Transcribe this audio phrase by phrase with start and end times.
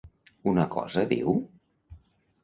[0.51, 1.35] Una cosa, diu?